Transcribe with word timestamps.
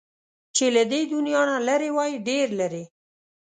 چې 0.55 0.65
له 0.75 0.83
دې 0.91 1.01
دنيا 1.13 1.41
نه 1.49 1.57
لرې 1.67 1.89
وای، 1.95 2.13
ډېر 2.27 2.47
لرې 2.59 2.83